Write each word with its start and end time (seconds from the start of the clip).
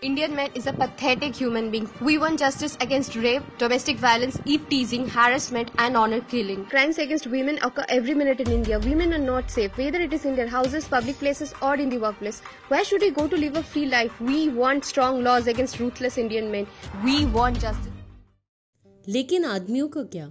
Indian 0.00 0.35
man 0.35 0.49
is 0.55 0.65
a 0.65 0.73
pathetic 0.73 1.35
human 1.35 1.69
being. 1.69 1.87
We 2.01 2.17
want 2.17 2.39
justice 2.39 2.75
against 2.81 3.15
rape, 3.15 3.43
domestic 3.59 3.97
violence, 3.97 4.39
eve 4.45 4.67
teasing, 4.67 5.07
harassment, 5.07 5.69
and 5.77 5.95
honor 5.95 6.21
killing. 6.21 6.65
Crimes 6.65 6.97
against 6.97 7.27
women 7.27 7.59
occur 7.61 7.85
every 7.87 8.15
minute 8.15 8.39
in 8.39 8.51
India. 8.51 8.79
Women 8.79 9.13
are 9.13 9.19
not 9.19 9.51
safe, 9.51 9.77
whether 9.77 10.01
it 10.01 10.11
is 10.11 10.25
in 10.25 10.35
their 10.35 10.47
houses, 10.47 10.87
public 10.87 11.19
places, 11.19 11.53
or 11.61 11.75
in 11.75 11.89
the 11.89 11.99
workplace. 11.99 12.41
Where 12.69 12.83
should 12.83 13.01
we 13.01 13.11
go 13.11 13.27
to 13.27 13.37
live 13.37 13.55
a 13.55 13.61
free 13.61 13.85
life? 13.85 14.19
We 14.19 14.49
want 14.49 14.85
strong 14.85 15.23
laws 15.23 15.45
against 15.45 15.79
ruthless 15.79 16.17
Indian 16.17 16.49
men. 16.51 16.67
We 17.03 17.25
want 17.25 17.59
justice. 17.59 17.97
लेकिन 19.07 19.45
आदमियों 19.45 19.87
का 19.89 20.03
क्या 20.15 20.27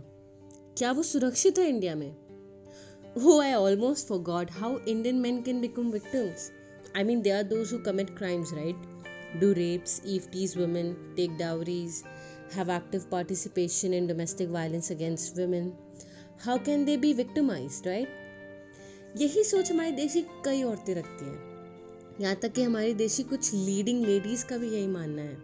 क्या 0.78 0.90
वो 0.92 1.02
सुरक्षित 1.02 1.58
है 1.58 1.68
India 1.68 1.94
में 2.02 2.12
Oh, 3.18 3.40
I 3.40 3.52
almost 3.54 4.08
forgot 4.08 4.50
how 4.60 4.78
Indian 4.86 5.20
men 5.22 5.42
can 5.42 5.60
become 5.60 5.90
victims. 5.92 6.50
I 6.94 7.02
mean, 7.04 7.22
they 7.22 7.32
are 7.32 7.42
those 7.44 7.70
who 7.70 7.78
commit 7.88 8.16
crimes, 8.16 8.52
right? 8.52 8.76
Do 9.38 9.54
rapes, 9.54 10.00
tease 10.00 10.56
women, 10.56 10.96
take 11.16 11.36
dowries, 11.38 12.02
have 12.52 12.68
active 12.68 13.08
participation 13.08 13.92
in 13.92 14.06
domestic 14.06 14.48
violence 14.48 14.90
against 14.90 15.36
women. 15.36 15.76
How 16.38 16.58
can 16.58 16.84
they 16.84 16.96
be 16.96 17.12
victimized, 17.12 17.86
right? 17.86 18.08
यही 19.16 19.42
सोच 19.44 19.70
हमारे 19.70 19.92
देश 19.92 20.12
की 20.12 20.22
कई 20.44 20.62
औरतें 20.62 20.94
रखती 20.94 21.24
हैं 21.24 22.18
यहाँ 22.20 22.34
तक 22.42 22.52
कि 22.52 22.62
हमारे 22.62 22.92
देश 22.94 23.16
की 23.16 23.22
कुछ 23.22 23.52
लीडिंग 23.54 24.04
लेडीज़ 24.06 24.44
का 24.46 24.56
भी 24.58 24.68
यही 24.68 24.86
मानना 24.86 25.22
है 25.22 25.36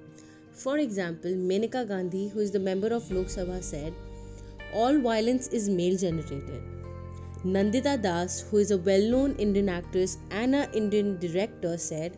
for 0.62 0.80
example 0.80 1.34
Menaka 1.48 1.82
Gandhi 1.84 2.26
who 2.28 2.40
is 2.40 2.52
the 2.52 2.60
member 2.62 2.92
of 2.92 3.12
Lok Sabha 3.12 3.60
said 3.70 4.74
all 4.74 5.00
violence 5.02 5.50
is 5.54 5.70
male 5.70 5.96
generated 5.96 7.46
Nandita 7.46 7.96
Das 8.04 8.44
who 8.52 8.60
is 8.60 8.72
a 8.72 8.76
well 8.84 9.10
known 9.10 9.36
Indian 9.40 9.68
actress 9.68 10.16
and 10.32 10.54
a 10.54 10.64
Indian 10.74 11.14
director 11.16 11.76
said 11.86 12.12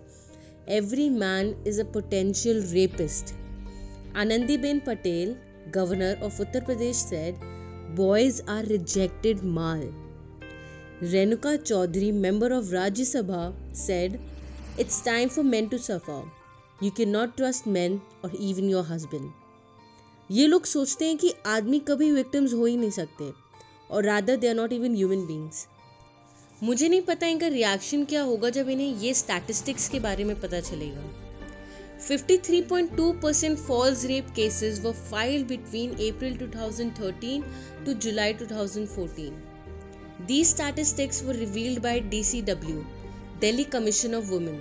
every 0.68 1.10
man 1.10 1.56
is 1.66 1.80
a 1.80 1.86
potential 1.86 2.62
rapist. 2.74 3.34
Anandiben 4.14 4.84
Patel, 4.84 5.36
governor 5.72 6.18
of 6.22 6.34
Uttar 6.34 6.66
Pradesh, 6.66 6.96
said, 6.96 7.36
Boys 7.96 8.42
are 8.48 8.64
rejected 8.64 9.44
mal. 9.44 9.84
Renuka 11.02 11.58
Chaudhary, 11.60 12.14
member 12.14 12.54
of 12.54 12.66
Rajya 12.66 13.06
Sabha, 13.06 13.54
said, 13.72 14.20
It's 14.78 15.02
time 15.02 15.30
for 15.30 15.44
men 15.44 15.70
to 15.70 15.80
suffer. 15.80 16.24
You 16.80 16.92
cannot 16.92 17.38
trust 17.38 17.68
men 17.68 18.02
or 18.24 18.32
even 18.40 18.70
your 18.70 18.84
husband. 18.84 19.32
ये 20.32 20.48
लोग 20.48 20.66
सोचते 20.66 21.06
हैं 21.06 21.18
कि 21.18 21.34
आदमी 21.46 21.80
कभी 21.88 22.12
victims 22.12 22.54
हो 22.54 22.66
ही 22.66 22.76
नहीं 22.78 22.92
सकते 22.92 23.32
और 23.92 24.06
rather 24.06 24.36
they 24.36 24.48
are 24.48 24.56
not 24.56 24.74
even 24.74 24.96
human 24.96 25.26
beings 25.28 25.68
मुझे 26.63 26.89
नहीं 26.89 27.03
पता 27.03 27.27
इनका 27.27 27.47
रिएक्शन 27.47 28.05
क्या 28.05 28.23
होगा 28.23 28.49
जब 28.51 28.69
इन्हें 28.69 28.95
ये 28.99 29.13
स्टैटिस्टिक्स 29.15 29.89
के 29.89 29.99
बारे 30.01 30.25
में 30.25 30.41
पता 30.41 30.61
चलेगा। 30.61 31.03
53.2 32.09 33.13
percent 33.23 33.59
false 33.59 34.05
rape 34.05 34.31
cases 34.37 34.81
were 34.85 34.93
file 34.93 35.45
between 35.45 35.91
April 36.09 36.37
2013 36.39 37.43
to 37.87 37.93
July 38.05 38.35
2014 38.35 40.27
the 40.27 40.45
statistics 40.45 41.23
revealed 41.25 41.83
by 41.83 42.01
D 42.11 42.23
C 42.25 42.43
W 42.43 42.85
Delhi 43.41 43.65
commission 43.77 44.15
of 44.15 44.25
women 44.25 44.61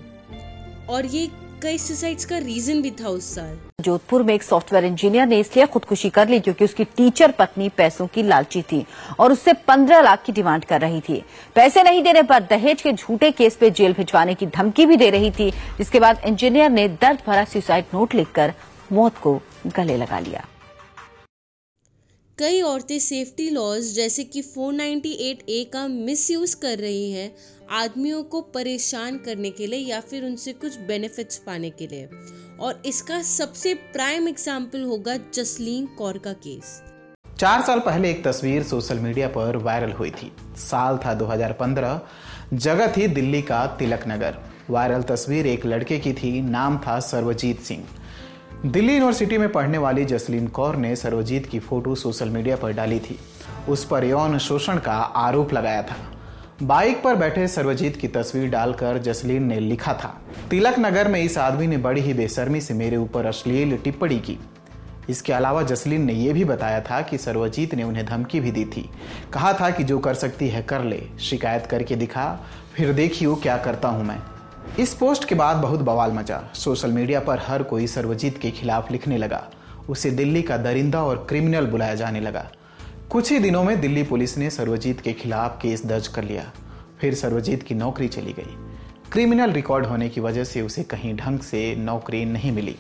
और 0.89 1.05
ये 1.05 1.27
कई 1.63 1.77
सुसाइड्स 1.77 2.25
का 2.25 2.38
रीजन 2.38 2.81
भी 2.81 2.89
था 2.91 3.09
उस 3.09 3.25
साल। 3.36 3.58
जोधपुर 3.83 4.23
में 4.23 4.33
एक 4.33 4.44
सॉफ्टवेयर 4.44 4.86
इंजीनियर 4.86 5.27
ने 5.27 5.39
इसलिए 5.39 5.66
खुदकुशी 5.66 6.09
कर 6.09 6.27
ली 6.30 6.39
क्योंकि 6.39 6.66
उसकी 6.66 6.83
टीचर 6.97 7.31
पत्नी 7.31 7.69
पैसों 7.77 8.08
की 8.08 8.23
लालची 8.23 8.61
थी 8.61 8.86
और 9.19 9.31
उससे 9.31 9.53
पंद्रह 9.67 10.02
लाख 10.02 10.23
की 10.25 10.31
डिमांड 10.31 10.66
कर 10.66 10.81
रही 10.81 10.99
थी। 11.02 11.23
पैसे 11.55 11.83
नहीं 11.83 12.03
देने 12.03 12.22
पर 12.23 12.44
दहेज 12.52 12.81
के 12.81 12.94
झूठे 12.94 13.31
केस 13.31 13.55
पे 13.55 13.69
जेल 13.72 13.94
भिजवाने 13.94 14.33
की 14.33 14.45
धमकी 14.47 14.86
भी 14.86 14.97
दे 14.97 15.09
रही 15.09 15.31
थी 15.31 15.49
जिसके 15.77 15.99
बाद 15.99 16.22
इंजीनियर 16.27 16.69
ने 16.69 16.88
दर्द 17.02 17.23
भरा 17.27 17.45
सुसाइड 17.45 17.86
नोट 17.94 18.16
लिखकर 18.16 18.53
मौत 18.92 19.17
को 19.17 19.39
गले 19.77 19.97
लगा 19.97 20.19
लिया। 20.19 20.45
कई 22.38 22.61
औरतें 22.61 22.97
सेफ्टी 22.99 23.49
लॉज 23.49 23.94
जैसे 23.94 24.23
कि 24.23 24.42
498 24.44 25.39
ए 25.49 25.64
का 25.73 25.87
मिसयूज 25.87 26.54
कर 26.55 26.77
रही 26.77 27.11
हैं। 27.11 27.31
आदमियों 27.72 28.23
को 28.23 28.42
परेशान 28.42 29.17
करने 29.17 29.50
के 29.52 29.67
लिए 29.67 29.80
या 29.80 30.00
फिर 30.00 30.26
उनसे 30.26 30.54
कुछ 30.54 30.78
बेनिफिट्स 30.78 31.38
पाने 31.38 31.70
के 31.70 31.88
लिए। 31.88 32.10
और 32.60 32.82
इसका 32.86 33.22
सबसे 33.22 33.73
प्राइम 33.73 34.28
एग्ज़ाम्पल 34.28 34.83
होगा 34.83 35.17
जसलीन 35.33 35.86
कौर 35.98 36.17
का 36.17 36.33
केस। 36.33 36.82
चार 37.39 37.61
साल 37.61 37.80
पहले 37.80 38.11
एक 38.11 38.23
तस्वीर 38.26 38.64
सोशल 38.64 39.00
मीडिया 39.00 39.28
पर 39.28 39.58
वायरल 39.58 39.92
हुई 39.92 40.11
थी। 40.11 40.32
साल 40.58 40.98
था 40.98 41.14
2015 41.14 42.00
जगह 42.54 42.94
थी 42.98 43.08
दिल्ली 43.08 43.42
का 43.42 43.66
तिलक 43.80 44.08
नगर। 44.08 44.38
वायरल 44.70 45.04
तस्वीर 45.04 45.48
एक 45.48 45.66
लड़के 45.66 45.99
की 45.99 46.14
थी, 46.14 46.42
नाम 46.42 46.78
था 46.78 46.99
सर्वजीत 46.99 47.61
सिंह। 47.61 47.84
दिल्ली 48.66 48.94
यूनिवर्सिटी 48.94 49.38
में 49.38 49.52
पढ़ने 49.52 49.78
वाली 49.78 50.05
जसलीन 50.05 50.48
कौर 50.48 50.76
ने 50.76 50.95
सर्वजीत 50.95 51.45
की 51.45 51.60
फ़ोटो 51.60 51.95
सोशल 51.95 52.30
मीडिया 52.30 52.55
पर 52.55 52.72
डाली 52.73 52.99
थी। 52.99 53.20
उस 53.70 53.86
पर 53.86 54.05
यौन 54.05 54.38
शोषण 54.39 54.78
का 54.80 54.94
आरोप 54.94 55.54
लगाया 55.54 55.82
था। 55.82 55.95
बाइक 56.63 57.01
पर 57.03 57.15
बैठे 57.15 57.47
सर्वजीत 57.47 57.97
की 57.97 58.07
तस्वीर 58.07 58.49
डालकर 58.49 58.97
जसलीन 58.97 59.43
ने 59.43 59.59
लिखा 59.59 59.93
था, 59.93 60.07
तिलक 60.49 60.79
नगर 60.79 61.07
में 61.07 61.19
इस 61.21 61.37
आदमी 61.37 61.67
ने 61.67 61.77
बड़ी 61.77 62.01
ही 62.01 62.13
बेशर्मी 62.13 62.61
से 62.61 62.73
मेरे 62.73 62.97
ऊपर 62.97 63.25
अश्लील 63.25 63.75
टिप्पणी 63.77 64.17
की। 64.19 64.37
इसके 65.09 65.33
अलावा 65.33 65.61
जसलीन 65.63 66.05
ने 66.05 66.13
यह 66.13 66.33
भी 66.33 66.45
बताया 66.45 66.79
था 66.81 67.01
कि 67.01 67.17
सर्वजीत 67.17 67.75
ने 67.75 67.83
उन्हें 67.83 68.05
धमकी 68.05 68.39
भी 68.39 68.51
दी 68.51 68.65
थी। 68.65 68.89
कहा 69.33 69.53
था 69.53 69.69
कि 69.69 69.83
जो 69.83 69.99
कर 69.99 70.13
सकती 70.13 70.47
है 70.49 70.63
कर 70.63 70.83
ले, 70.83 71.01
शिकायत 71.19 71.65
करके 71.65 71.95
दिखा, 71.95 72.27
फिर 72.75 72.93
देखियो 72.93 73.35
क्या 73.35 73.57
करता 73.57 73.87
हूँ 73.87 74.05
मैं। 74.05 74.19
इस 74.79 74.93
पोस्ट 74.93 75.25
के 75.25 75.35
बाद 75.35 75.57
बहुत 75.57 75.79
बवाल 75.79 76.11
मचा। 76.11 76.43
सोशल 76.55 76.91
मीडिया 76.91 77.19
पर 77.19 77.39
हर 77.39 77.63
कोई 77.63 77.87
सर्वजीत 77.87 78.37
के 78.37 78.51
खिलाफ 78.51 78.91
लिखने 78.91 79.17
लगा। 79.17 79.47
उसे 79.89 80.11
दिल्ली 80.11 80.41
का 80.41 80.57
दरिंदा 80.57 81.03
और 81.03 81.25
क्रिमिनल 81.29 81.65
बुलाया 81.65 81.95
जाने 81.95 82.19
लगा। 82.19 82.49
कुछ 83.11 83.31
ही 83.31 83.39
दिनों 83.39 83.63
में 83.63 83.81
दिल्ली 83.81 84.03
पुलिस 84.03 84.37
ने 84.37 84.49
सर्वजीत 84.49 85.01
के 85.01 85.13
खिलाफ 85.13 85.59
केस 85.61 85.85
दर्ज 85.85 86.07
कर 86.07 86.23
लिया। 86.23 86.51
फिर 87.01 87.13
सर्वजीत 87.15 87.63
की 87.63 87.75
नौकरी 87.75 88.07
चली 88.07 88.33
गई। 88.33 88.73
क्रिमिनल 89.11 89.51
रिकॉर्ड 89.51 89.85
होने 89.85 90.09
की 90.09 90.21
वजह 90.21 90.43
से 90.43 90.61
उसे 90.61 90.83
कहीं 90.83 91.15
ढंग 91.15 91.39
से 91.39 91.75
नौकरी 91.75 92.25
नहीं 92.25 92.51
मिली। 92.51 92.75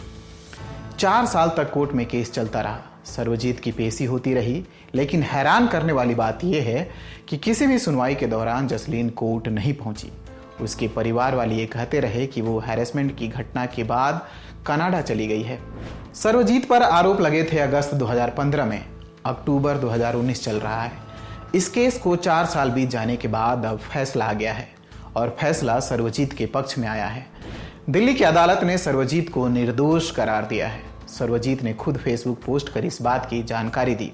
चार 0.99 1.25
साल 1.25 1.49
तक 1.49 1.71
कोर्ट 1.71 1.91
में 1.91 2.05
केस 2.05 2.31
चलता 2.31 2.61
रहा। 2.61 2.79
सर्वजीत 3.05 3.59
की 3.59 3.71
पेशी 3.71 4.05
होती 4.05 4.33
रही, 4.33 4.65
लेकिन 4.95 5.23
हैरान 5.23 5.67
करने 5.67 5.93
वाली 5.93 6.15
बात 6.15 6.43
यह 6.43 6.63
है 6.63 6.89
कि 7.29 7.37
किसी 7.37 7.67
भी 7.67 7.79
सुनवाई 7.79 8.15
के 8.15 8.27
दौरान 8.27 8.67
जसलीन 8.67 9.09
कोर्ट 9.09 9.47
नहीं 9.47 9.73
पहुँची। 9.73 10.11
उसके 10.61 10.87
परिवार 10.87 11.35
वाले 11.35 11.55
ये 11.55 11.65
कहते 11.65 11.99
रहे 11.99 12.27
कि 12.27 12.41
वो 12.41 12.59
हैरेसमेंट 12.59 13.17
की 13.17 13.27
घटना 13.27 13.65
के 13.65 13.83
बाद 13.83 14.27
कनाडा 14.67 15.01
चली 15.01 15.27
गई 15.27 15.43
है। 15.43 15.59
सर्वजीत 16.15 16.67
पर 16.67 16.83
आरोप 16.83 17.21
लगे 17.21 17.43
थे 17.43 17.59
अगस्त 17.59 17.93
2015 17.93 18.65
में। 18.65 18.96
अक्टूबर 19.27 19.77
2019 19.77 20.43
चल 20.43 20.55
रहा 20.55 20.81
है। 20.83 20.91
इस 21.55 21.69
केस 21.69 21.97
को 21.97 22.15
चार 22.15 22.45
साल 22.45 22.69
बीत 22.69 22.89
जाने 22.89 23.15
के 23.17 23.27
बाद 23.27 23.65
अब 23.65 23.77
फैसला 23.77 24.25
आ 24.25 24.33
गया 24.33 24.53
है 24.53 24.67
और 25.15 25.35
फैसला 25.39 25.79
सर्वजीत 25.79 26.33
के 26.33 26.45
पक्ष 26.45 26.77
में 26.77 26.87
आया 26.87 27.07
है। 27.07 27.25
दिल्ली 27.89 28.13
की 28.13 28.23
अदालत 28.23 28.63
ने 28.63 28.77
सर्वजीत 28.77 29.29
को 29.29 29.47
निर्दोष 29.47 30.11
करार 30.11 30.45
दिया 30.45 30.67
है। 30.67 30.81
सर्वजीत 31.07 31.63
ने 31.63 31.73
खुद 31.73 31.97
फेसबुक 31.97 32.41
पोस्ट 32.45 32.69
कर 32.69 32.85
इस 32.85 33.01
बात 33.01 33.25
की 33.25 33.43
जानकारी 33.43 33.95
दी। 33.95 34.11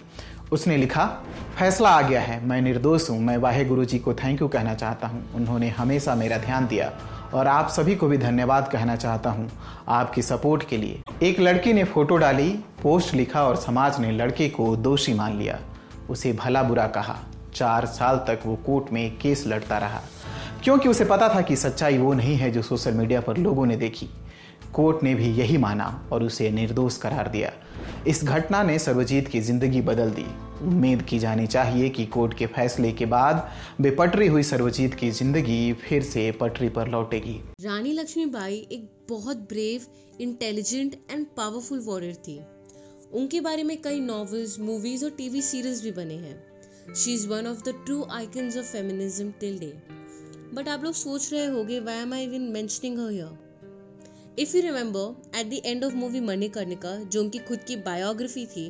उसने 0.51 0.77
लिखा, 0.77 1.05
फैसला 1.59 1.89
आ 1.89 2.01
गया 2.01 2.21
है। 2.21 2.45
मैं 2.45 2.61
निर्दोष 2.61 3.09
हूँ। 3.09 3.19
मैं 3.19 3.37
वाहे 3.37 3.65
गुरु 3.65 3.85
जी 3.85 3.99
को 3.99 4.13
थैंक 4.13 4.41
यू 4.41 4.47
कहना 4.47 4.73
चाहता 4.73 5.07
हूँ। 5.07 5.33
उन्होंने 5.35 5.69
हमेशा 5.69 6.15
मेरा 6.15 6.37
ध्यान 6.37 6.67
दिया 6.67 6.91
और 7.33 7.47
आप 7.47 7.69
सभी 7.69 7.95
को 7.95 8.07
भी 8.07 8.17
धन्यवाद 8.17 8.67
कहना 8.67 8.95
चाहता 8.95 9.29
हूँ 9.29 9.49
आपकी 9.87 10.21
सपोर्ट 10.21 10.67
के 10.69 10.77
लिए। 10.77 11.01
एक 11.23 11.39
लड़की 11.39 11.73
ने 11.73 11.83
फ़ोटो 11.83 12.17
डाली, 12.17 12.49
पोस्ट 12.83 13.13
लिखा 13.13 13.43
और 13.43 13.55
समाज 13.55 13.99
ने 13.99 14.11
लड़के 14.11 14.49
को 14.49 14.75
दोषी 14.75 15.13
मान 15.13 15.37
लिया। 15.37 15.59
उसे 16.09 16.33
भला 16.33 16.63
बुरा 16.63 16.87
कहा। 16.87 17.15
चार 17.55 17.85
साल 17.85 18.17
तक 18.17 18.39
वो 18.45 18.55
कोर्ट 18.55 18.93
में 18.93 19.17
केस 19.17 19.47
लड़ता 19.47 19.77
रहा। 19.77 20.01
क्योंकि 20.63 20.89
उसे 20.89 21.05
पता 21.05 21.35
था 21.35 21.41
कि 21.41 21.55
सच्चाई 21.55 21.97
वो 21.97 22.13
नहीं 22.13 22.35
है 22.35 22.51
जो 22.51 22.61
सोशल 22.61 22.91
मीडिया 22.91 23.21
पर 23.21 23.37
लोगों 23.37 23.65
ने 23.65 23.75
देखी। 23.75 24.09
कोर्ट 24.73 25.03
ने 25.03 25.15
भी 25.15 25.25
यही 25.25 25.57
माना 25.57 26.01
और 26.11 26.23
उसे 26.23 26.49
निर्दोष 26.51 26.97
करार 26.97 27.27
दिया। 27.27 27.51
इस 28.07 28.23
घटना 28.23 28.63
ने 28.63 28.79
सर्वजीत 28.79 29.27
की 29.27 29.41
ज़िंदगी 29.41 29.81
बदल 29.81 30.09
दी। 30.09 30.25
उम्मीद 30.63 31.01
की 31.01 31.19
जानी 31.19 31.47
चाहिए 31.47 31.89
कि 31.89 32.05
कोर्ट 32.07 32.37
के 32.37 32.45
फैसले 32.47 32.91
के 32.91 33.05
बाद 33.07 33.47
बेपटरी 33.81 34.27
हुई 34.27 34.43
सर्वजीत 34.43 34.93
की 34.93 35.11
ज़िंदगी 35.11 35.73
फिर 35.81 36.03
से 36.03 36.31
पटरी 36.41 36.69
पर 36.69 36.89
लौटेगी। 36.89 37.39
रानी 37.61 37.93
लक्ष्मीबाई 37.93 38.55
एक 38.71 38.89
बहुत 39.09 39.37
brave 39.49 39.85
intelligent 40.21 40.95
and 41.11 41.25
powerful 41.37 41.79
warrior 41.79 42.15
थी। 42.27 42.39
उनके 43.13 43.41
बारे 43.41 43.63
में 43.63 43.77
कई 43.81 43.99
नॉवेल्स 44.01 44.59
मूवीज़ 44.59 45.05
और 45.05 45.11
टीवी 45.11 45.41
सीरीज़ 45.41 45.83
भी 45.83 45.91
बने 45.91 46.15
हैं। 46.17 46.93
She 46.95 47.13
is 47.13 47.27
one 47.27 47.47
of 47.47 47.63
the 47.63 47.73
true 47.85 48.03
icons 48.11 48.57
of 48.57 48.65
feminism 48.65 49.31
till 49.39 49.59
day 49.59 49.73
but 50.53 50.67
आप 50.69 50.83
लोग 50.83 50.93
सोच 50.93 51.31
रहे 51.33 51.45
होगे 51.45 51.79
why 51.79 51.97
am 51.97 52.13
I 52.13 52.23
even 52.23 52.41
mentioning 52.53 52.99
her 52.99 53.11
here 53.11 54.35
if 54.39 54.55
you 54.55 54.61
remember 54.61 55.37
at 55.39 55.47
the 55.47 55.61
end 55.65 55.83
of 55.83 55.95
movie 55.95 56.19
Manikarnika 56.21 56.95
जो 57.03 57.21
उनकी 57.21 57.39
खुद 57.47 57.63
की 57.67 57.75
बायोग्राफी 57.85 58.45
थी 58.45 58.65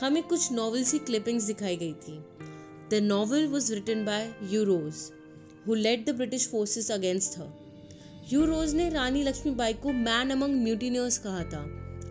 हमें 0.00 0.22
कुछ 0.22 0.52
नॉवेल्स 0.52 0.90
की 0.92 0.98
क्लिपिंग्स 1.00 1.44
दिखाई 1.44 1.76
गई 1.76 1.92
थी। 1.92 2.18
The 2.90 3.00
novel 3.02 3.46
was 3.46 3.72
written 3.74 4.04
by 4.04 4.32
Hugh Rose 4.50 5.02
who 5.66 5.74
led 5.74 6.04
the 6.06 6.14
British 6.16 6.48
forces 6.50 6.90
against 6.90 7.38
her 7.38 7.52
Hugh 8.32 8.44
Rose 8.44 8.74
ने 8.74 8.88
रानी 8.90 9.22
लक्ष्मीबाई 9.22 9.72
को 9.74 9.92
मैन 9.92 10.30
अमंग 10.30 10.62
म्यूटिनियर्स 10.62 11.18
कहा 11.18 11.42
था, 11.44 11.62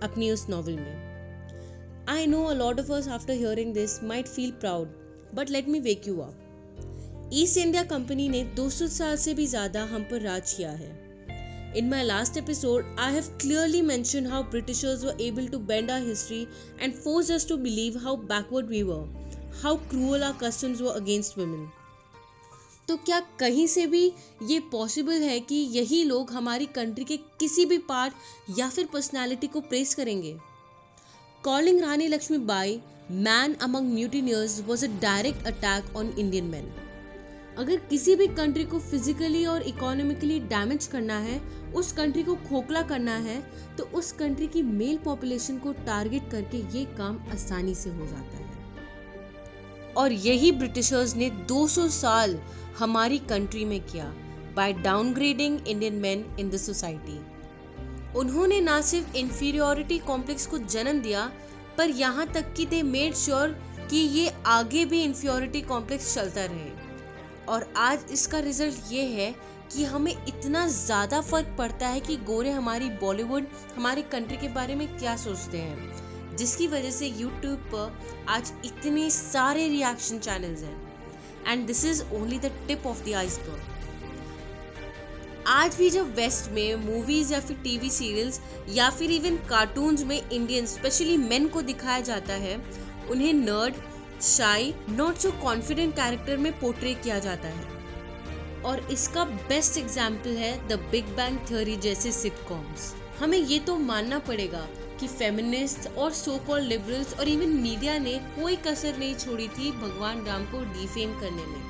अपनी 0.04 0.32
उस 0.32 0.46
नॉवल 0.50 0.76
में। 0.76 2.06
I 2.10 2.26
know 2.28 2.44
a 2.44 2.54
lot 2.54 2.80
of 2.80 2.92
us 2.92 3.08
after 3.10 3.34
hearing 3.34 3.74
this 3.74 4.02
might 4.04 4.28
feel 4.28 4.52
proud 4.52 4.88
but 5.36 5.50
let 5.50 5.68
me 5.68 5.80
wake 5.82 6.08
you 6.08 6.18
up 6.20 7.30
East 7.34 7.58
India 7.58 7.84
Company 7.84 8.28
ने 8.30 8.44
200 8.56 8.88
साल 8.90 9.16
से 9.18 9.34
भी 9.34 9.46
ज़्यादा 9.48 9.84
हम 9.84 10.04
पर 10.04 10.22
राज 10.22 10.54
किया 10.54 10.72
है। 10.72 10.92
In 11.76 11.90
my 11.90 12.04
last 12.04 12.38
episode, 12.38 12.86
I 13.00 13.10
have 13.10 13.36
clearly 13.40 13.82
mentioned 13.82 14.28
how 14.28 14.44
Britishers 14.44 15.04
were 15.04 15.16
able 15.18 15.48
to 15.48 15.58
bend 15.58 15.90
our 15.90 16.00
history 16.00 16.48
and 16.80 16.94
force 16.94 17.32
us 17.32 17.46
to 17.46 17.58
believe 17.58 17.96
how 17.96 18.16
backward 18.16 18.70
we 18.70 18.84
were, 18.84 19.06
how 19.64 19.78
cruel 19.90 20.24
our 20.24 20.36
customs 20.36 20.84
were 20.84 20.94
against 20.98 21.36
women. 21.36 21.72
तो 22.88 22.98
क्या 23.06 23.20
कहीं 23.40 23.66
से 23.68 23.86
भी 23.88 24.04
ये 24.50 24.60
possible 24.72 25.22
है 25.24 25.40
कि 25.40 25.56
यही 25.78 26.04
लोग 26.04 26.32
हमारी 26.32 26.66
कंट्री 26.76 27.06
के 27.06 27.18
किसी 27.40 27.66
भी 27.66 27.78
पार्ट 27.90 28.58
या 28.60 28.70
फिर 28.70 28.88
पर्सनालिटी 28.94 29.48
को 29.48 29.62
प्रेस 29.74 29.96
करेंगे 29.96 30.38
calling 31.44 31.82
Rani 31.82 32.08
Lakshmi 32.08 32.38
Bai 32.54 32.80
man 33.12 33.54
among 33.62 33.94
mutineers 33.94 34.62
was 34.68 34.86
a 34.86 35.00
direct 35.02 35.48
attack 35.48 35.96
on 35.96 36.14
Indian 36.20 36.46
man 36.46 36.72
अगर 37.58 37.76
किसी 37.90 38.16
भी 38.16 38.28
कंट्री 38.28 38.64
को 38.64 38.80
फिजिकली 38.82 39.46
और 39.46 39.62
इकोनॉमिकली 39.62 40.40
डैमेज 40.40 40.86
करना 40.88 41.18
है, 41.18 41.40
उस 41.74 41.92
कंट्री 41.92 42.24
को 42.24 42.36
खोखला 42.50 42.82
करना 42.82 43.16
है 43.18 43.42
तो 43.78 43.84
उस 43.94 44.12
कंट्री 44.12 44.48
की 44.48 44.62
मेल 44.62 44.98
पॉपुलेशन 44.98 45.58
को 45.58 45.74
टारगेट 45.86 46.30
करके 46.32 46.58
ये 46.78 46.86
काम 46.98 47.20
आसानी 47.34 47.76
से 47.76 47.90
हो 47.90 48.06
जाता 48.06 48.38
है। 48.38 48.52
और 49.94 50.12
यही 50.12 50.52
ब्रिटिशर्स 50.52 51.16
ने 51.16 51.30
200 51.48 51.88
साल 51.92 52.40
हमारी 52.80 53.18
कंट्री 53.30 53.66
में 53.66 53.80
किया 53.82 54.06
by 54.56 54.74
downgrading 54.74 55.68
Indian 55.68 55.94
man 55.96 56.26
in 56.40 56.50
the 56.50 56.58
society 56.58 57.20
उन्होंने 58.16 58.60
ना 58.62 58.82
सिर्फ़ 58.82 59.16
इंफीरियोरिटी 59.18 59.98
कॉम्प्लेक्स 60.00 60.46
को 60.48 60.58
जन्म 60.58 61.02
दिया, 61.02 61.32
पर 61.78 61.90
यहाँ 61.90 62.26
तक 62.28 62.54
कि 62.54 62.66
दे 62.66 62.82
मेड 62.84 63.14
श्योर 63.16 63.56
कि 63.90 63.98
ये 63.98 64.34
आगे 64.48 64.86
भी 64.86 65.04
इंफियोरिटी 65.04 65.62
कॉम्प्लेक्स 65.62 66.14
चलता 66.16 66.46
रहे। 66.46 66.73
और 67.50 67.72
आज 67.78 68.06
इसका 68.12 68.40
रिज़ल्ट 68.40 68.92
ये 68.92 69.04
है 69.06 69.34
कि 69.72 69.84
हमें 69.84 70.12
इतना 70.12 70.68
ज़्यादा 70.68 71.22
फ़र्क 71.22 71.56
पड़ता 71.58 71.88
है 71.88 72.00
कि 72.00 72.16
गोरे 72.26 72.52
हमारी 72.52 72.90
बॉलीवुड 73.02 73.48
हमारी 73.76 74.02
कंट्री 74.12 74.38
के 74.38 74.48
बारे 74.48 74.76
में 74.76 74.88
क्या 74.98 75.16
सोचते 75.18 75.58
हैं। 75.58 76.36
जिसकी 76.36 76.68
वजह 76.68 76.92
से 76.92 77.08
यूट्यूब 77.08 77.60
पर 77.74 77.98
आज 78.30 78.52
इतने 78.66 79.10
सारे 79.10 79.68
रिएक्शन 79.70 80.20
चैनल्स 80.20 80.64
हैं। 80.64 80.82
And 81.48 81.66
this 81.68 81.86
is 81.86 82.04
only 82.14 82.40
the 82.40 82.52
tip 82.68 82.88
of 82.88 83.04
the 83.06 83.14
iceberg 83.14 83.72
आज 85.48 85.76
भी 85.76 85.90
जब 85.90 86.14
वेस्ट 86.16 86.52
में 86.52 86.76
मूवीज़ 86.76 87.34
या 87.34 87.40
फिर 87.40 87.58
टीवी 87.64 87.90
सीरियल्स 87.90 88.40
या 88.70 88.90
फिर 88.90 89.12
इवन 89.12 89.38
कार्टून्स 89.50 90.04
में 90.04 90.20
इंडियन 90.20 90.66
स्पेशली 90.66 91.18
मेन 91.18 91.48
को 91.48 91.62
दिखाया 91.62 92.00
जाता 92.02 92.34
है, 92.34 92.56
उन्हें 93.12 93.34
nerd 93.34 93.76
shy 94.24 94.74
not 94.90 95.16
so 95.18 95.32
confident 95.42 95.94
character 95.96 96.38
में 96.38 96.52
पोर्ट्रे 96.60 96.94
किया 96.96 97.18
जाता 97.20 97.48
है। 97.48 98.62
और 98.66 98.80
इसका 98.92 99.24
बेस्ट 99.24 99.78
एग्ज़ाम्पल 99.78 100.36
है 100.38 100.52
द 100.68 100.80
बिग 100.92 101.06
बैंग 101.16 101.38
थ्योरी 101.48 101.76
जैसे 101.78 102.12
सिटकॉम्स 102.12 102.94
हमें 103.20 103.38
ये 103.38 103.60
तो 103.60 103.76
मानना 103.80 104.20
पड़ेगा 104.20 104.66
कि 105.00 105.08
फेमिनिस्ट 105.10 105.88
और 105.90 106.12
सो 106.14 106.38
कॉल 106.48 106.62
लिबरल्स 106.64 107.14
और 107.20 107.28
इवन 107.28 107.50
मीडिया 107.62 107.98
ने 108.00 108.14
कोई 108.36 108.56
कसर 108.68 108.98
नहीं 108.98 109.16
छोड़ी 109.16 109.48
थी 109.50 109.72
भगवान 109.74 110.24
राम 110.26 110.46
को 110.46 110.64
डिफेम 110.74 111.20
करने 111.20 111.46
में। 111.46 111.62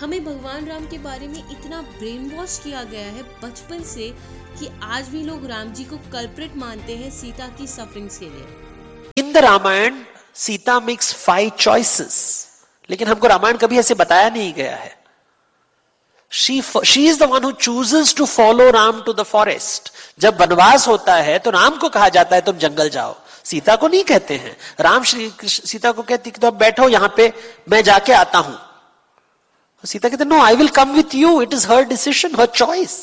हमें 0.00 0.24
भगवान 0.24 0.66
राम 0.66 0.86
के 0.86 0.98
बारे 1.00 1.28
में 1.28 1.38
इतना 1.40 1.82
ब्रेन 1.90 2.30
वॉश 2.30 2.58
किया 2.64 2.82
गया 2.86 3.06
है 3.10 3.22
बचपन 3.42 3.82
से 3.84 4.10
कि 4.58 4.68
आज 4.84 5.08
भी 5.08 5.22
लोग 5.22 5.46
राम 5.46 5.72
जी 5.72 5.84
को 5.84 5.96
कल्प्रिट 6.12 6.56
मानते 6.56 6.96
हैं 6.96 7.10
सीता 7.12 7.48
की 7.58 7.66
सफरिंग्स 7.68 8.18
के 8.18 8.26
लिए। 8.26 8.46
In 9.16 9.32
the 9.32 9.44
Ramayan 9.44 10.04
Sita 10.36 10.78
makes 10.80 11.12
five 11.14 11.50
choices 11.58 12.16
लेकिन 12.88 13.08
हमको 13.08 13.26
रामायण 13.26 13.56
कभी 13.56 13.78
ऐसे 13.78 13.94
बताया 13.94 14.28
नहीं 14.30 14.52
गया 14.54 14.76
है। 14.76 14.94
She 16.32 16.60
she 16.84 17.06
is 17.08 17.18
the 17.20 17.28
one 17.30 17.44
who 17.44 17.50
chooses 17.52 18.14
to 18.14 18.24
follow 18.26 18.70
Ram 18.72 19.00
to 19.02 19.12
the 19.12 19.22
forest 19.24 19.92
जब 20.20 20.40
वनवास 20.40 20.86
होता 20.88 21.14
है 21.16 21.38
तो 21.38 21.50
राम 21.50 21.76
को 21.78 21.88
कहा 21.88 22.08
जाता 22.08 22.36
है, 22.36 22.42
तुम 22.42 22.56
जंगल 22.58 22.88
जाओ। 22.88 23.14
सीता 23.44 23.76
को 23.76 23.88
नहीं 23.88 24.04
कहते 24.04 24.36
हैं। 24.36 24.56
राम 24.80 25.02
श्री 25.04 25.30
सीता 25.42 25.92
को 25.92 26.02
कहती 26.02 26.30
कि 26.30 26.40
तो 26.40 26.46
अब 26.46 26.56
बैठो, 26.58 26.88
यहाँ 26.88 27.12
पे 27.16 27.32
मैं 27.68 27.82
जाके 27.84 28.12
आता 28.14 28.38
हूँ। 28.38 28.58
सीता 29.84 30.08
कहते 30.08 30.24
no 30.24 30.40
I 30.42 30.56
will 30.56 30.68
come 30.70 30.92
with 30.92 31.14
you 31.14 31.40
it 31.42 31.52
is 31.52 31.66
her 31.68 31.84
decision 31.86 32.34
her 32.36 32.46
choice 32.46 32.94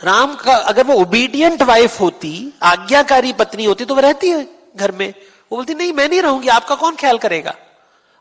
Ram 0.00 0.34
का, 0.36 0.54
अगर 0.54 0.84
वो 0.86 0.94
ओबीडियंट 0.94 1.62
वाइफ 1.64 2.00
होती, 2.00 2.52
आज्ञाकारी 2.64 3.32
पत्नी 3.34 3.64
होती 3.64 3.84
तो 3.84 3.94
वह 3.94 4.02
रहती 4.02 4.30
है। 4.30 4.55
घर 4.76 4.92
में, 4.92 5.14
वो 5.52 5.56
बोलती, 5.56 5.74
नहीं, 5.74 5.92
मैं 5.92 6.08
नहीं 6.08 6.22
रहूँगी, 6.22 6.48
आपका 6.48 6.74
कौन 6.74 6.96
ख्याल 6.96 7.18
करेगा? 7.18 7.56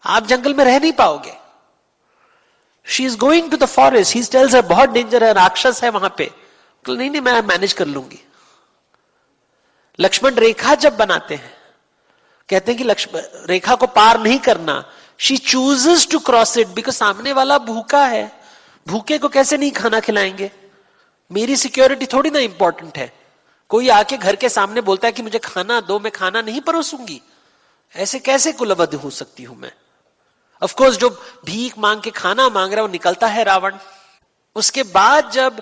आप 0.05 0.25
जंगल 0.25 0.53
में 0.53 0.65
रह 0.65 0.79
नहीं 0.79 0.93
पाओगे. 0.93 1.33
She 2.85 3.05
is 3.05 3.17
going 3.17 3.51
to 3.51 3.57
the 3.57 3.65
forest 3.65 4.15
he 4.15 4.23
tells 4.23 4.55
बहुत 4.55 4.89
डेंजर 4.89 5.23
है, 5.23 5.33
राक्षस 5.33 5.83
है 5.83 5.89
वहाँ 5.89 6.15
पे. 6.17 6.31
तो 6.85 6.95
नहीं 6.95 7.09
नहीं, 7.09 7.21
मैं 7.21 7.41
मैनेज 7.41 7.73
कर 7.73 7.85
लूँगी. 7.85 8.27
लक्ष्मण 9.99 10.35
रेखा 10.35 10.75
जब 10.75 10.97
बनाते 10.97 11.35
हैं, 11.35 11.57
कहते 12.49 12.71
हैं 12.71 12.77
कि 12.77 12.83
लक्ष्मण 12.83 13.21
रेखा 13.45 13.75
को 13.75 13.87
पार 13.87 14.19
नहीं 14.19 14.39
करना। 14.39 14.91
She 15.17 15.37
chooses 15.37 16.07
to 16.11 16.19
cross 16.19 16.57
it 16.57 16.67
because 16.67 16.95
सामने 16.95 17.33
वाला 17.33 17.57
भूखा 17.57 18.05
है। 18.05 18.31
भूखे 18.87 19.17
को 19.17 19.29
कैसे 19.29 19.57
नहीं 19.57 19.71
खाना 19.71 19.99
खिलाएँगे? 19.99 20.51
मेरी 21.31 21.55
सिक्योरिटी 21.55 22.05
थोड़ी 22.05 22.29
ना 22.29 22.39
इंपॉर्टेंट 22.39 22.97
है। 22.97 23.24
कोई 23.69 23.89
आके 23.89 24.17
घर 24.17 24.35
के 24.35 24.49
सामने 24.49 24.81
बोलता 24.81 25.07
है 25.07 25.11
कि 25.11 25.21
मुझे 25.21 25.39
खाना 25.39 25.81
दो, 25.81 25.99
मैं 25.99 26.11
खाना 26.11 26.41
नहीं 26.41 26.61
परोसूँगी। 26.61 27.21
ऐसे 27.95 28.19
कैसे 28.19 28.51
कुलबद्ध 28.51 28.93
हो 28.93 29.09
सकती 29.09 29.43
हूँ 29.43 29.57
मैं? 29.57 29.71
ऑफकोर्स 30.63 30.97
जो 30.97 31.09
भीख 31.45 31.77
मांग 31.77 32.01
के 32.01 32.11
खाना 32.11 32.49
मांग 32.49 32.71
रहा 32.71 32.81
है, 32.81 32.81
वो 32.81 32.91
निकलता 32.91 33.27
है 33.27 33.43
रावण। 33.43 33.75
उसके 34.55 34.83
बाद 34.83 35.31
जब 35.31 35.61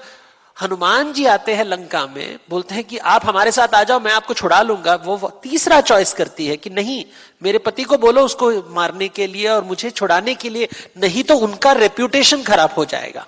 हनुमान 0.62 1.14
जी 1.14 1.26
आते 1.26 1.56
हैं 1.56 1.64
लंका 1.64 2.08
में, 2.08 2.40
बोलते 2.50 2.76
हैं 2.76 2.84
कि 2.84 2.98
आप 2.98 3.26
हमारे 3.26 3.52
साथ 3.52 3.68
आ 3.68 3.84
जाओ, 3.84 4.00
मैं 4.00 4.12
आपको 4.12 4.34
छुड़ा 4.34 4.62
लूँगा। 4.62 4.96
वो 4.96 5.40
तीसरा 5.44 5.82
चॉइस 5.82 6.14
करती 6.14 6.48
है 6.48 6.58
कि 6.58 6.70
नहीं, 6.70 7.06
मेरे 7.44 7.58
पति 7.58 7.84
को 7.84 7.98
बोलो 7.98 8.26
उसको 8.26 8.70
मारने 8.70 9.08
के 9.08 9.28
लिए 9.28 9.48
और 9.48 9.64
मुझे 9.64 9.90
छुड़ाने 9.90 10.36
के 10.36 10.50
लिए, 10.50 10.70
नहीं 10.98 11.24
तो 11.24 11.38
उनका 11.38 11.72
रेप्यूटेशन 11.72 12.44
खराब 12.44 12.74
हो 12.78 12.86
जाएगा। 12.86 13.28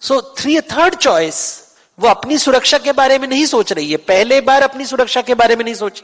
सो 0.00 0.34
थ्री 0.38 0.60
थर्ड 0.60 0.94
चॉइस 0.94 1.65
वो 1.98 2.08
अपनी 2.08 2.38
सुरक्षा 2.38 2.78
के 2.78 2.92
बारे 2.92 3.18
में 3.18 3.28
नहीं 3.28 3.46
सोच 3.46 3.72
रही 3.72 3.90
है। 3.90 3.96
पहले 3.96 4.40
बार 4.40 4.62
अपनी 4.62 4.86
सुरक्षा 4.86 5.22
के 5.22 5.34
बारे 5.34 5.56
में 5.56 5.64
नहीं 5.64 5.74
सोची। 5.74 6.02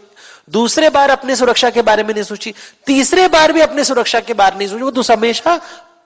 दूसरे 0.51 0.91
बार 0.91 1.11
अपने 1.11 1.37
सुरक्षा 1.37 1.71
के 1.71 1.83
बारे 1.83 2.03
में 2.03 2.15
नहीं 2.15 2.25
सोची। 2.25 2.55
तीसरे 2.87 3.29
बार 3.29 3.53
भी 3.53 3.61
अपने 3.61 3.85
सुरक्षा 3.85 4.21
के 4.21 4.35
बारे 4.35 4.51
में 4.51 4.59
नहीं 4.59 4.69
सोची। 4.69 4.83
वो 4.83 4.91
तो 4.91 5.13
हमेशा 5.13 5.61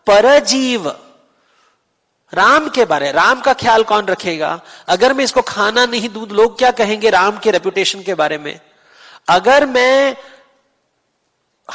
परजीव। 0.07 0.89
राम 2.35 2.69
के 2.69 2.85
बारे, 2.85 3.13
राम 3.13 3.41
का 3.41 3.53
ख्याल 3.53 3.83
कौन 3.83 4.07
रखेगा? 4.07 4.61
अगर 4.89 5.13
मैं 5.13 5.25
इसको 5.25 5.43
खाना 5.43 5.87
नहीं, 5.87 6.09
दूध, 6.09 6.33
लोग 6.33 6.59
क्या 6.59 6.71
कहेंगे 6.71 7.11
राम 7.11 7.39
के 7.39 7.51
रेपुटेशन 7.51 8.03
के 8.03 8.15
बारे 8.15 8.39
में? 8.39 8.61
अगर 9.29 9.67
मैं 9.67 10.17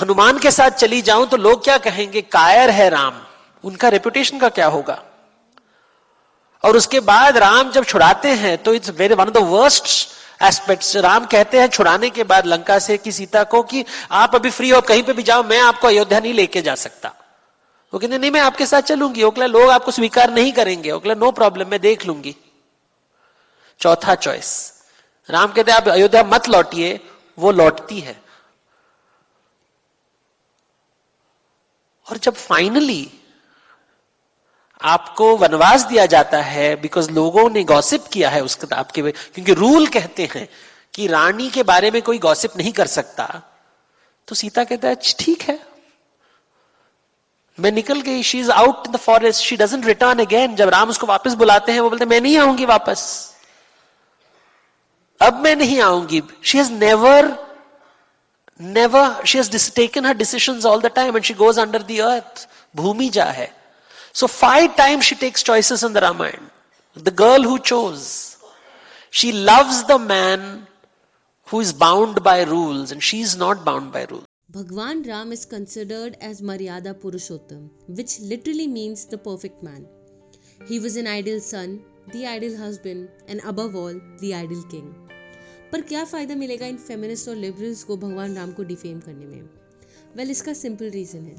हनुमान 0.02 0.38
के 0.38 0.52
साथ 0.52 0.72
चली 0.72 1.02
जाऊँ 1.02 1.28
तो 1.28 1.38
लोग 1.38 1.64
क्या 1.64 1.78
कहेंगे? 1.78 2.22
कायर 2.22 2.70
है 2.70 2.90
राम। 2.90 3.14
उनका 3.64 3.90
रेपुटेशन 3.90 4.40
का 4.40 4.50
क्या 4.50 4.68
होगा? 4.68 5.04
और 6.64 6.78
उसके 6.78 7.00
बाद 7.00 7.38
राम 7.38 7.72
जब 7.72 7.86
छुड़ाते 7.86 8.30
हैं 8.36 8.58
तो 8.58 8.74
it's 8.74 8.90
very 8.90 9.14
one 9.14 9.26
of 9.26 9.34
the 9.34 9.44
worst 9.50 9.86
aspects 10.44 10.96
Ram 10.98 11.26
कहते 11.26 11.60
हैं, 11.60 11.68
छुड़ाने 11.68 12.10
के 12.10 12.24
बाद 12.24 12.46
लंका 12.46 12.78
से 12.80 12.98
कि 12.98 13.12
सीता 13.12 13.44
को 13.44 13.62
कि 13.64 13.84
आप 14.12 14.36
अभी 14.36 14.50
फ्री 14.50 14.70
हो 14.70 14.82
कहीं 14.82 15.04
पे 15.04 15.14
भी 15.14 15.24
जाओ, 15.24 15.44
मैं 15.44 15.60
आपको 15.62 15.88
अयोध्या 15.88 16.20
नहीं 16.20 16.34
लेके 16.34 16.62
जा 16.62 16.76
सकता। 16.76 17.14
वो 17.94 18.00
कहते, 18.00 18.18
नहीं, 18.18 18.32
मैं 18.32 18.42
आपके 18.42 18.66
साथ 18.66 18.82
चलूँगी। 18.82 19.24
ओकला 19.24 19.46
लोग 19.46 19.70
आपको 19.70 19.92
स्वीकार 19.92 20.30
नहीं 20.30 20.52
करेंगे। 20.52 20.92
ओकला 20.92 21.14
नो 21.14 21.32
प्रॉब्लम 21.32 21.68
मैं 21.68 21.80
देख 21.82 22.06
लूँगी। 22.06 22.36
चौथा 23.80 24.16
चॉइस 24.16 24.52
राम 25.30 25.52
कहते 25.52 25.72
आप 25.72 25.88
अयोध्या 25.88 26.24
मत 26.24 26.50
लौटिए, 26.50 27.00
वो 27.38 27.52
लौटती 27.52 28.00
है। 28.00 28.20
और 32.08 32.18
जब 32.18 32.34
फाइनली 32.34 33.12
आपको 34.84 35.36
वनवास 35.38 35.82
दिया 35.82 36.06
जाता 36.06 36.42
है 36.42 36.76
बिकॉज़ 36.76 37.12
लोगों 37.12 37.50
ने 37.50 37.64
गॉसिप 37.64 38.06
किया 38.14 38.30
है 38.30 38.44
उस 38.44 38.56
किताब 38.56 38.92
के 38.92 39.02
क्योंकि 39.02 39.54
रूल 39.54 39.88
कहते 39.88 40.30
हैं 40.36 40.48
कि 40.94 41.08
रानी 41.08 41.50
के 41.50 41.64
बारे 41.64 41.92
में 41.92 42.02
कोई 42.02 42.20
गॉसिप 42.20 42.58
नहीं 42.58 42.72
कर 42.72 42.88
सकता। 42.88 43.26
तो 44.28 44.36
सीता 44.36 44.64
कहता 44.64 44.88
है 44.88 44.96
ठीक 45.20 45.42
है। 45.42 45.60
मैं 47.58 47.72
निकल 47.72 48.02
गई 48.02 48.24
she 48.24 48.40
is 48.40 48.52
out 48.52 48.88
in 48.88 48.94
the 48.94 48.98
forest 48.98 49.44
she 49.44 49.58
doesn't 49.58 49.86
return 49.86 50.20
again 50.20 50.56
जब 50.56 50.70
राम 50.70 50.90
उसको 50.90 51.08
वापस 51.08 51.34
बुलाते 51.34 51.72
हैं, 51.72 51.80
वो 51.80 51.90
बोलते 51.90 52.06
मैं 52.06 52.22
नहीं 52.22 52.38
आऊँगी 52.38 52.66
वापस। 52.66 53.34
अब 55.22 55.40
मैं 55.44 55.56
नहीं 55.56 55.82
आऊँगी। 55.82 56.22
She 56.44 56.58
has 56.58 56.72
never 56.72 57.36
never 58.60 59.26
she 59.26 59.38
has 59.38 59.72
taken 59.72 60.06
her 60.06 60.14
decision 60.14 60.62
all 60.68 60.82
the 60.82 60.86
time 60.86 61.16
and 61.18 61.26
she 61.26 61.34
goes 61.34 61.60
under 61.60 61.82
the 61.84 62.00
earth 62.02 62.48
भूमि 62.76 63.10
जा 63.10 63.26
है। 63.26 63.61
So 64.13 64.29
five 64.29 64.77
times 64.77 65.05
she 65.05 65.15
takes 65.15 65.43
choices 65.43 65.83
in 65.83 65.93
the 65.93 66.01
Ramayana. 66.01 66.51
The 66.97 67.11
girl 67.11 67.43
who 67.43 67.59
chose. 67.59 68.39
She 69.11 69.33
loves 69.33 69.85
the 69.85 69.99
man 69.99 70.67
who 71.49 71.61
is 71.61 71.73
bound 71.73 72.23
by 72.23 72.43
rules 72.45 72.93
and 72.93 73.03
she 73.03 73.21
is 73.21 73.37
not 73.37 73.65
bound 73.65 73.93
by 73.93 74.05
rules. 74.05 74.27
Bhagwan 74.51 75.03
Ram 75.03 75.33
is 75.33 75.45
considered 75.45 76.17
as 76.21 76.41
Maryada 76.41 76.95
Purushottam, 76.95 77.69
which 77.89 78.21
literally 78.21 78.67
means 78.67 79.05
the 79.07 79.19
perfect 79.19 79.63
man. 79.63 79.87
He 80.67 80.79
was 80.81 80.97
an 80.97 81.07
ideal 81.07 81.41
son, 81.41 81.83
the 82.13 82.27
ideal 82.27 82.57
husband, 82.57 83.11
and 83.29 83.41
above 83.45 83.77
all, 83.77 84.01
the 84.21 84.35
ideal 84.35 84.63
king. 84.71 84.95
पर 85.73 85.81
क्या 85.89 86.05
फ़ायदा 86.05 86.35
मिलेगा 86.35 86.67
इन 86.67 86.77
feminist 86.79 87.29
और 87.29 87.37
liberals 87.37 87.83
को 87.85 87.97
भगवान 87.97 88.37
राम 88.37 88.53
को 88.53 88.63
defame 88.65 89.01
करने 89.01 89.27
में 89.27 89.41
वेल 89.41 90.17
well, 90.17 90.31
इसका 90.31 90.53
सिंपल 90.55 90.91
रीज़न 90.91 91.25
है 91.27 91.37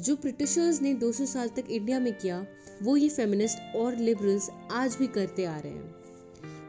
जो 0.00 0.14
ब्रिटिशर्स 0.16 0.82
ने 0.82 0.94
200 0.94 1.26
साल 1.26 1.48
तक 1.48 1.64
इंडिया 1.70 2.00
में 2.00 2.18
किया, 2.18 2.46
वो 2.82 2.96
ये 2.96 3.08
फेमिनिस्ट 3.08 3.76
और 3.76 3.96
लिबरल्स 3.96 4.50
आज 4.70 4.96
भी 4.96 5.06
करते 5.06 5.44
आ 5.44 5.58
रहे 5.58 5.72
हैं। 5.72 5.94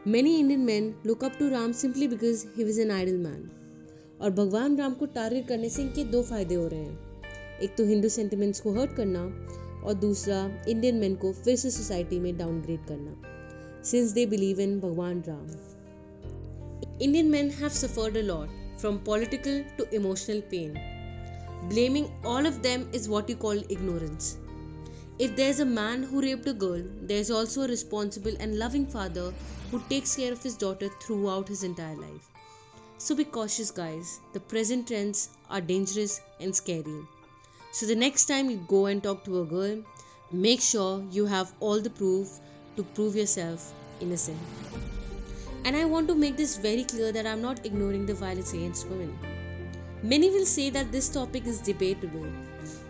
Many 0.06 0.38
Indian 0.38 0.60
man 0.60 0.94
look 1.06 1.24
up 1.24 1.32
to 1.38 1.48
Ram 1.48 1.72
simply 1.72 2.08
because 2.08 2.46
he 2.56 2.64
was 2.64 2.80
an 2.80 2.90
idol 2.90 3.16
man 3.16 3.50
और 4.20 4.30
भगवान 4.30 4.76
राम 4.76 4.94
को 4.94 5.06
टारगेट 5.06 5.48
करने 5.48 5.68
से 5.68 5.82
इनके 5.82 6.04
दो 6.04 6.22
फ़ायदे 6.22 6.54
हो 6.54 6.68
रहे 6.68 6.80
हैं। 6.80 7.22
एक 7.62 7.76
तो 7.76 7.84
हिंदू 7.84 8.08
सेंटिमेंट्स 8.08 8.60
को 8.60 8.72
हर्ट 8.72 8.96
करना 8.96 9.22
और 9.84 9.94
दूसरा 9.94 10.64
इंडियन 10.68 10.96
मैन 10.96 11.14
को 11.14 11.32
फिर 11.32 11.56
से 11.56 11.70
सोसाइटी 11.70 12.20
में 12.20 12.36
डाउनग्रेड 12.38 12.86
करना। 12.86 13.22
सिंस 13.84 14.10
दे 14.10 14.26
बिलीव 14.26 14.60
इन 14.60 14.80
भगवान 14.80 15.22
Ram. 15.28 15.46
Indian 17.02 17.26
man 17.26 17.50
have 17.50 17.68
suffered 17.68 18.16
a 18.16 18.20
lot 18.20 18.78
from 18.80 18.96
political 18.96 19.64
to 19.78 19.84
emotional 19.94 20.40
pain 20.40 20.95
Blaming 21.68 22.12
all 22.24 22.46
of 22.46 22.62
them 22.62 22.88
is 22.92 23.08
what 23.08 23.28
you 23.28 23.34
call 23.34 23.60
ignorance. 23.68 24.36
If 25.18 25.34
there's 25.34 25.60
a 25.60 25.64
man 25.64 26.04
who 26.04 26.20
raped 26.20 26.46
a 26.46 26.52
girl, 26.52 26.82
there's 27.02 27.30
also 27.30 27.62
a 27.62 27.68
responsible 27.68 28.34
and 28.38 28.58
loving 28.58 28.86
father 28.86 29.34
who 29.70 29.82
takes 29.88 30.14
care 30.14 30.32
of 30.32 30.42
his 30.42 30.56
daughter 30.56 30.88
throughout 31.02 31.48
his 31.48 31.64
entire 31.64 31.96
life. 31.96 32.28
So 32.98 33.16
be 33.16 33.24
cautious, 33.24 33.70
guys. 33.70 34.20
The 34.32 34.40
present 34.40 34.86
trends 34.86 35.30
are 35.50 35.60
dangerous 35.60 36.20
and 36.40 36.54
scary. 36.54 37.00
So 37.72 37.86
the 37.86 37.96
next 37.96 38.26
time 38.26 38.48
you 38.48 38.58
go 38.68 38.86
and 38.86 39.02
talk 39.02 39.24
to 39.24 39.40
a 39.40 39.44
girl, 39.44 39.82
make 40.30 40.60
sure 40.60 41.02
you 41.10 41.26
have 41.26 41.52
all 41.60 41.80
the 41.80 41.90
proof 41.90 42.38
to 42.76 42.84
prove 42.84 43.16
yourself 43.16 43.72
innocent. 44.00 44.38
And 45.64 45.76
I 45.76 45.84
want 45.84 46.06
to 46.08 46.14
make 46.14 46.36
this 46.36 46.56
very 46.56 46.84
clear 46.84 47.10
that 47.10 47.26
I'm 47.26 47.42
not 47.42 47.66
ignoring 47.66 48.06
the 48.06 48.14
violence 48.14 48.52
against 48.52 48.88
women. 48.88 49.35
Many 50.06 50.30
will 50.30 50.46
say 50.46 50.70
that 50.70 50.92
this 50.92 51.08
topic 51.08 51.46
is 51.46 51.58
debatable, 51.60 52.26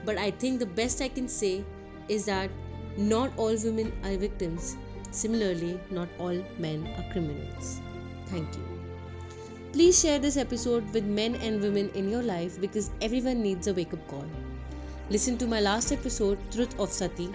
but 0.05 0.19
I 0.19 0.31
think 0.33 0.59
the 0.59 0.67
best 0.67 1.01
I 1.01 1.09
can 1.09 1.29
say 1.29 1.65
is 2.11 2.27
that 2.27 2.51
not 2.99 3.33
all 3.39 3.57
women 3.65 3.91
are 4.05 4.17
victims. 4.19 4.77
Similarly, 5.13 5.81
not 5.91 6.11
all 6.19 6.45
men 6.59 6.87
are 6.99 7.11
criminals. 7.13 7.81
Thank 8.27 8.55
you. 8.57 8.65
Please 9.73 9.99
share 9.99 10.19
this 10.19 10.37
episode 10.37 10.93
with 10.93 11.05
men 11.05 11.37
and 11.37 11.63
women 11.63 11.91
in 11.95 12.11
your 12.11 12.23
life 12.23 12.61
because 12.61 12.91
everyone 13.01 13.43
needs 13.43 13.67
a 13.67 13.73
wake 13.73 13.95
up 13.95 14.07
call. 14.09 14.27
Listen 15.09 15.39
to 15.39 15.47
my 15.47 15.61
last 15.61 15.93
episode, 15.93 16.39
Truth 16.51 16.79
of 16.79 16.93
Sati. 16.93 17.31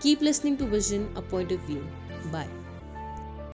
Keep 0.00 0.20
listening 0.20 0.58
to 0.58 0.66
Vision, 0.66 1.10
a 1.16 1.22
point 1.22 1.50
of 1.50 1.60
view. 1.60 1.86
Bye. 2.30 2.48